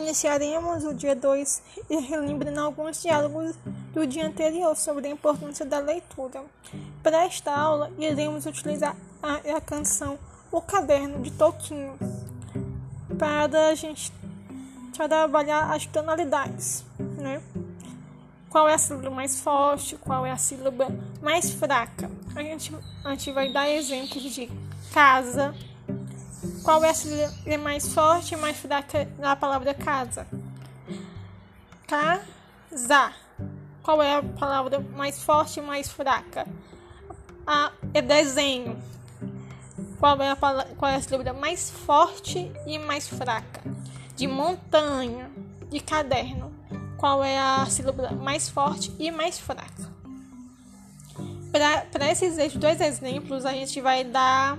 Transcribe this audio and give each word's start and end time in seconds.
Iniciaremos 0.00 0.84
o 0.84 0.94
dia 0.94 1.14
2 1.14 1.62
relembrando 2.08 2.58
alguns 2.58 3.02
diálogos 3.02 3.54
do 3.92 4.06
dia 4.06 4.26
anterior 4.26 4.74
sobre 4.74 5.06
a 5.06 5.10
importância 5.10 5.66
da 5.66 5.78
leitura. 5.78 6.42
Para 7.02 7.26
esta 7.26 7.54
aula, 7.54 7.92
iremos 7.98 8.46
utilizar 8.46 8.96
a, 9.22 9.34
a 9.56 9.60
canção 9.60 10.18
O 10.50 10.62
Caderno 10.62 11.20
de 11.20 11.30
Toquinho 11.32 11.98
para 13.18 13.68
a 13.68 13.74
gente 13.74 14.10
trabalhar 14.94 15.70
as 15.70 15.84
tonalidades, 15.84 16.82
né? 17.18 17.42
Qual 18.48 18.66
é 18.66 18.74
a 18.74 18.78
sílaba 18.78 19.10
mais 19.10 19.38
forte, 19.38 19.96
qual 19.96 20.24
é 20.24 20.30
a 20.30 20.38
sílaba 20.38 20.88
mais 21.20 21.50
fraca. 21.50 22.10
A 22.34 22.42
gente, 22.42 22.74
a 23.04 23.10
gente 23.10 23.32
vai 23.32 23.52
dar 23.52 23.68
exemplos 23.68 24.22
de 24.22 24.50
casa, 24.92 25.54
qual 26.62 26.82
é 26.84 26.90
a 26.90 26.94
sílaba 26.94 27.58
mais 27.62 27.92
forte 27.92 28.34
e 28.34 28.36
mais 28.36 28.56
fraca 28.56 29.08
na 29.18 29.36
palavra 29.36 29.74
casa? 29.74 30.26
Casa. 31.86 33.12
Qual 33.82 34.02
é 34.02 34.16
a 34.16 34.22
palavra 34.22 34.80
mais 34.80 35.22
forte 35.22 35.60
e 35.60 35.62
mais 35.62 35.90
fraca? 35.90 36.46
A 37.46 37.72
é 37.92 38.00
desenho. 38.00 38.78
Qual 39.98 40.20
é 40.22 40.30
a 40.30 40.36
qual 40.36 40.90
é 40.90 40.94
a 40.94 41.00
sílaba 41.02 41.32
mais 41.34 41.70
forte 41.70 42.50
e 42.66 42.78
mais 42.78 43.06
fraca? 43.08 43.62
De 44.16 44.26
montanha, 44.26 45.30
de 45.70 45.80
caderno. 45.80 46.52
Qual 46.96 47.22
é 47.22 47.38
a 47.38 47.66
sílaba 47.66 48.12
mais 48.12 48.48
forte 48.48 48.94
e 48.98 49.10
mais 49.10 49.38
fraca? 49.38 49.90
Para 51.50 52.10
esses 52.10 52.54
dois 52.54 52.80
exemplos, 52.80 53.44
a 53.44 53.52
gente 53.52 53.80
vai 53.80 54.04
dar 54.04 54.58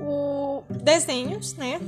o 0.00 0.45
desenhos, 0.68 1.54
né? 1.54 1.80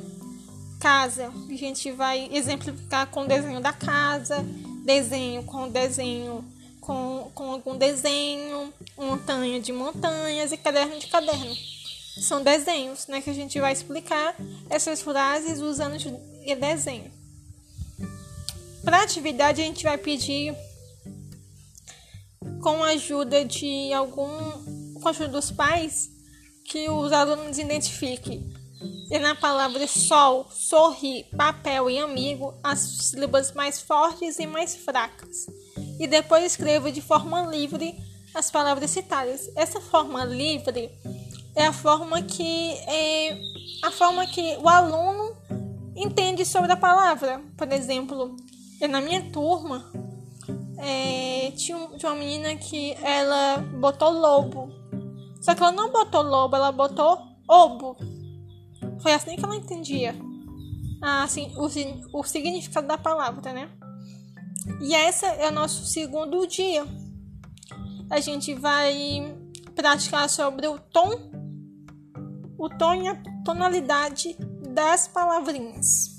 Casa, 0.80 1.32
a 1.50 1.54
gente 1.54 1.90
vai 1.90 2.28
exemplificar 2.32 3.08
com 3.08 3.22
o 3.22 3.26
desenho 3.26 3.60
da 3.60 3.72
casa, 3.72 4.44
desenho 4.84 5.42
com 5.42 5.68
desenho 5.68 6.44
com, 6.88 7.30
com 7.34 7.50
algum 7.50 7.76
desenho, 7.76 8.72
montanha 8.96 9.60
de 9.60 9.72
montanhas 9.72 10.52
e 10.52 10.56
caderno 10.56 10.98
de 10.98 11.06
caderno. 11.06 11.54
São 12.22 12.42
desenhos, 12.42 13.06
né? 13.06 13.20
Que 13.20 13.28
a 13.28 13.34
gente 13.34 13.60
vai 13.60 13.74
explicar 13.74 14.34
essas 14.70 15.02
frases 15.02 15.60
usando 15.60 15.98
de 15.98 16.54
desenho. 16.54 17.12
Para 18.82 19.02
atividade, 19.02 19.60
a 19.60 19.64
gente 19.66 19.84
vai 19.84 19.98
pedir 19.98 20.56
com 22.62 22.82
a 22.82 22.88
ajuda 22.88 23.44
de 23.44 23.92
algum, 23.92 24.94
com 24.94 25.08
a 25.08 25.10
ajuda 25.10 25.28
dos 25.28 25.50
pais, 25.50 26.10
que 26.64 26.88
os 26.88 27.12
alunos 27.12 27.58
identifiquem 27.58 28.50
e 29.10 29.18
na 29.18 29.34
palavra 29.34 29.86
sol, 29.86 30.46
sorrir, 30.50 31.24
papel 31.36 31.90
e 31.90 31.98
amigo 31.98 32.54
as 32.62 32.78
sílabas 32.78 33.52
mais 33.52 33.80
fortes 33.80 34.38
e 34.38 34.46
mais 34.46 34.76
fracas. 34.76 35.46
E 35.98 36.06
depois 36.06 36.44
escreva 36.44 36.90
de 36.92 37.00
forma 37.00 37.42
livre 37.42 37.94
as 38.34 38.50
palavras 38.50 38.90
citadas. 38.90 39.50
Essa 39.56 39.80
forma 39.80 40.24
livre 40.24 40.90
é 41.56 41.66
a 41.66 41.72
forma 41.72 42.22
que 42.22 42.72
é 42.86 43.38
a 43.82 43.90
forma 43.90 44.26
que 44.26 44.56
o 44.56 44.68
aluno 44.68 45.36
entende 45.96 46.44
sobre 46.44 46.72
a 46.72 46.76
palavra. 46.76 47.42
Por 47.56 47.72
exemplo, 47.72 48.36
na 48.88 49.00
minha 49.00 49.22
turma 49.30 49.90
é, 50.78 51.50
tinha, 51.56 51.88
tinha 51.96 52.12
uma 52.12 52.18
menina 52.18 52.54
que 52.56 52.92
ela 53.02 53.58
botou 53.58 54.10
lobo 54.10 54.78
só 55.40 55.54
que 55.54 55.62
ela 55.62 55.72
não 55.72 55.90
botou 55.90 56.22
lobo, 56.22 56.56
ela 56.56 56.72
botou 56.72 57.18
obo. 57.46 57.96
Foi 59.00 59.12
assim 59.12 59.36
que 59.36 59.44
ela 59.44 59.56
entendia 59.56 60.14
ah, 61.00 61.22
assim, 61.22 61.52
o, 61.56 62.18
o 62.18 62.24
significado 62.24 62.86
da 62.86 62.98
palavra, 62.98 63.52
né? 63.52 63.70
E 64.80 64.94
esse 64.94 65.24
é 65.24 65.48
o 65.48 65.52
nosso 65.52 65.86
segundo 65.86 66.46
dia. 66.46 66.84
A 68.10 68.20
gente 68.20 68.54
vai 68.54 69.36
praticar 69.74 70.28
sobre 70.28 70.66
o 70.66 70.78
tom, 70.78 71.30
o 72.58 72.68
tom 72.68 72.94
e 72.94 73.08
a 73.08 73.22
tonalidade 73.44 74.36
das 74.74 75.06
palavrinhas. 75.06 76.17